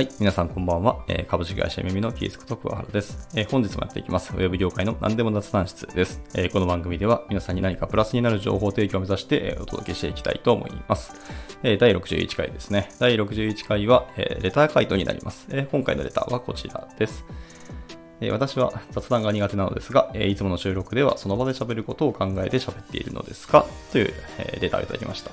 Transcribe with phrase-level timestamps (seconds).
[0.00, 0.08] はい。
[0.18, 1.04] 皆さんこんばんは。
[1.08, 4.32] え株式会社耳のキースこと桑原です、え本日もやっていきます。
[4.32, 11.12] ウェブ業界の何でも雑談室です、えこの番組では皆さんに何かプラスになる情報提供を目指してえお届けしていきたいと思います。
[11.62, 12.88] え第61回ですね。
[12.98, 17.26] 第61回は、えレター回答になります、え今回のレターはこちらです。
[18.30, 23.66] 私は雑談が苦手なのですが、いつもの収録ではその場で喋ることを考えて喋っているのですか？
[23.92, 24.14] という、
[24.62, 25.30] レターをいただきました。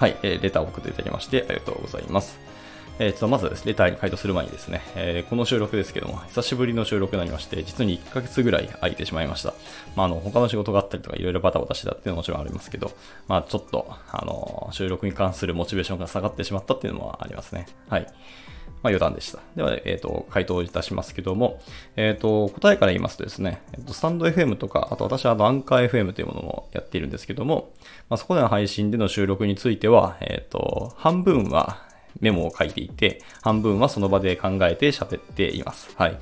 [0.00, 2.57] はい、レターを送っていただきましてありがとうございます。
[3.00, 9.54] えー、とまず、レターに回答する前にですね、えーこの収録ですけども、久しぶりの収録になりまして、実に1ヶ月ぐらい空いてしまいました。
[9.94, 12.90] まあ、あの、他の仕事があったりとか、いろいろバタバタしてたっていうのはもちろんありますけど、
[13.28, 17.66] まあ、ちょっと、あの、収録に関するモチベーションが下がってしまったっていうのはありますね。
[17.88, 18.02] はい。
[18.02, 19.40] まあ、余談でした。
[19.54, 21.60] では、えっ、と、回答いたしますけども、
[21.96, 27.72] えっ、と、答えから言いますとですね、えっと、スタンド FM とか、あと私はあのアンカー FM というものもやっているんですけども、
[28.08, 31.87] まあ、そこでの配信での収録については、えっ、と、半分は
[32.20, 35.94] メモを書いていて、半分はその場で考えて喋っています。
[35.96, 36.18] はい。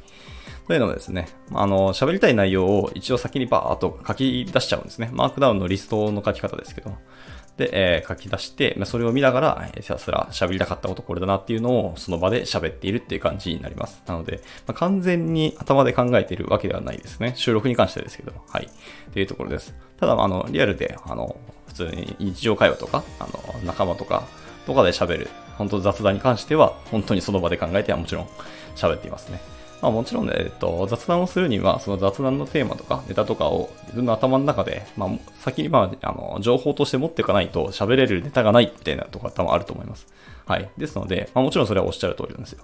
[0.67, 5.11] というのもですね、あの、喋りたい内容を一応先にバーっと書き出しちゃうんですね。
[5.13, 6.93] マークダウンのリストの書き方ですけど。
[7.57, 14.03] で、えー書き出して、それを見ながら、えひたすら喋りたかったことこれだなっていうのをその場で喋っているっていう感じになります。
[14.07, 17.33] なので、まあ完全に頭で考えているわけではないですね。
[17.37, 18.67] 収録に関してですけど、はい。
[18.67, 19.75] っていうところです。
[19.99, 21.37] ただ、あの、リアルで、あの、
[21.69, 24.25] 普通に日常会話とか、あの、仲間とか、
[24.67, 28.29] とかで喋る、本当雑談に関しては、本当にその場で考えてはもちろん
[28.75, 29.41] 喋っていますね。
[29.83, 40.07] まあもちろんね、えっと、雑談をするには、その雑談のテーマとかネタとかを自分の頭の中で、まあ、先にまあ、あの、情報として持っていかないと喋れるネタがないみたいなところが多分あると思います。
[40.47, 40.71] はい。
[40.79, 42.63] ですので、まあもちろんそれはおっしゃる通りなんですよ。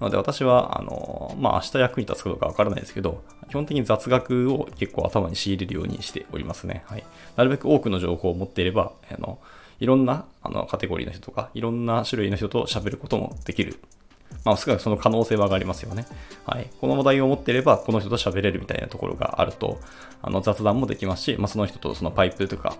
[0.00, 6.84] なので私は、あの、まあ明日役に立つかどうかわからないですけど、基本的に雑学を結構頭に仕入れるようにしておりますね。
[6.86, 7.04] はい。
[7.36, 9.38] なるべく多くの情報を持っていれば、あの、
[9.80, 13.80] いろんなあのカテゴリーの人とか、いろんな種類の人と喋ることもできる
[14.44, 16.06] まあ、少なくその可能性は上がりますよね。
[16.46, 16.70] はい。
[16.80, 19.80] この話題を持っていれば、この人と喋れるみたいなところがあると、
[20.22, 22.76] あの、雑談もできますし、まあ、その人とそのパイプとか、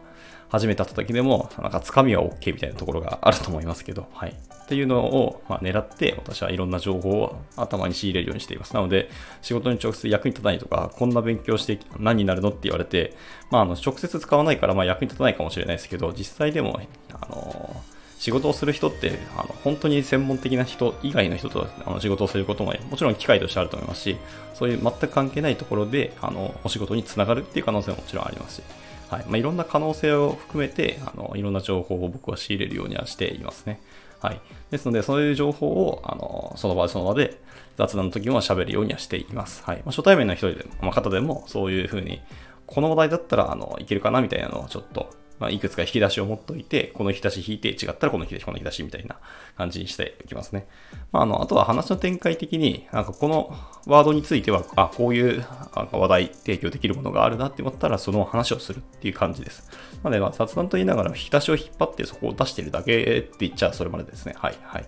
[0.51, 4.31] 初めて会った時でも、なんか、つかみは OK みたいなところがあると思いますけど、はい。
[4.31, 8.75] っていうのを、まあ、狙って、私はいろんな情報を頭に仕入れるようにしています。
[8.75, 9.11] なので、
[9.43, 13.15] 仕事に直接役に立たないとか、こんな勉強して何になるのって言われて、
[13.51, 16.81] まあ、あの、直接使わないから、まあ、役に立たないかもしれないですけど、実際でも、
[17.13, 17.83] あの
[18.19, 24.17] 仕事をする人って、あの本当に専門的な人以外の人とあの仕事をすることももちろん機会としてあると思いますし、
[24.55, 28.63] そういう全く関係ないところであのお仕事につながるっていう可能性ももちろんありますし、
[29.09, 33.81] はいまあ、いろんな可能性を含めてあのいろんな情報を僕は仕入れるようにはしていますね。
[34.21, 34.41] はい、
[34.73, 37.41] ですので、そういう情報をあのその場でその場で
[37.77, 39.63] 雑談の時も喋るようにはしています。
[39.65, 42.21] はいまあ、初対面の人でも、まあ、方でもそういうふうに、
[42.67, 49.17] この話題だったらあのいけるかなみたいなのをちょっとまあ、いくつか引き出しを持っておいて、この引き出し引いて、違ったらこの引き出し、この引き出しみたいな
[49.57, 50.67] 感じにしていきますね。
[51.13, 53.57] まあ、あの、あとは話の展開的に、なんかこの
[53.87, 55.45] ワードについては、あ、こういう
[55.93, 59.69] 話題提供できるものがあるなって思ったら、その話をするっていう感じです。
[60.03, 64.35] なので、まあ、雑談と言いながら、引き出しを引っ張ってそこを出してるだけって言っちゃそれまでですね。
[64.37, 64.83] はい、はい。
[64.83, 64.87] っ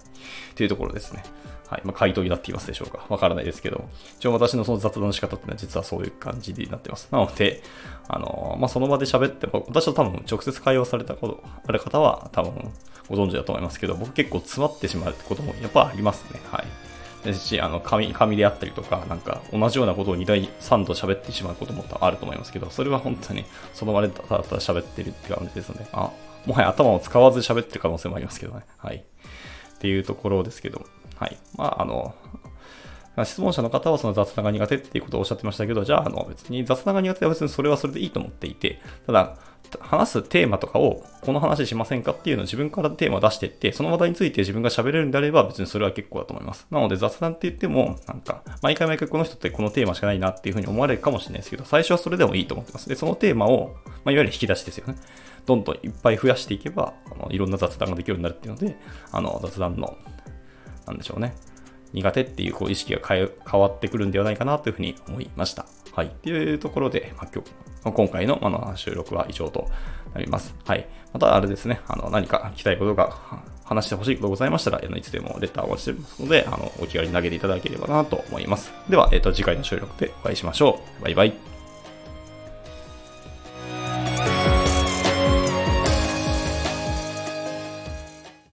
[0.54, 1.22] ていうところですね。
[1.70, 1.82] はい。
[1.84, 3.88] まあ、回答になっていますでしょうかわからないですけど、
[4.18, 7.08] 一応私のその雑談の仕方っていうのは実はそういう感じになってます。
[7.12, 7.62] なので、
[8.08, 12.72] あのまあ、その場で喋って、私と多分直接会話されたことある方は多分
[13.08, 16.40] ご存知だと思いますけど、僕結構詰まってしまうってこともやっぱありますね。
[16.50, 16.66] はい。
[17.24, 23.44] ですし、あの、紙、紙であったりとか、なんか、同じようなことを2台、3度喋ってしまうこともあると思いますけど、それは本当に、
[23.74, 26.10] その場でただただ喋ってるって感じですので、あ、
[26.46, 28.62] もはや頭を使わず喋ってる可能性もありますけどね。
[28.78, 28.96] はい。
[28.96, 30.86] っていうところですけど、
[31.20, 31.36] はい。
[31.54, 32.14] まあ、あの、
[33.24, 39.36] 質問者の方はその雑談が苦手っていうことをおっしゃってましたけど、じゃあ、あの別に雑談が苦手は別にそれはそれでいいと思っていて、ただ、
[39.78, 46.66] 話すテーマとかを、この話しませんかっていうのを自分からテーマを出していって、その話題について自分が喋れるんであれば、別にそれは結構だと思います。
[46.70, 52.88] なので雑談って言っても、なんか、毎回毎回この人ってこのテーマしかないなっていうふうに思われるかもしれないですけど、最初はそれでもいいと思ってます。
[52.88, 54.96] で、そのテーマを、まあ、いわゆる引き出しですよね。
[55.46, 58.76] どんどんいっぱい増やしていけば、あのいろんな雑談ができるようになるっていうので、
[59.12, 59.96] あの、雑談の、
[60.90, 61.34] なんでしょうね。
[61.92, 63.28] 苦手っていうこう意識が変
[63.60, 65.66] わってくるんではないかなというふうに思いました。
[65.92, 66.10] はい。
[66.22, 67.50] というところで、まあ、今日、
[67.92, 69.68] 今回のあの収録は以上と
[70.14, 70.54] なります。
[70.64, 70.88] はい。
[71.12, 73.16] また、あれですね、あの何か聞きたいことが
[73.64, 78.72] 話してほしいことございましたら、いつでもレターをお待ちしてますので、あのお気軽に投げていただければなと思います。
[78.88, 81.02] では、えっ、と、次回の収録でお会いしましょう。
[81.02, 81.59] バイバイ。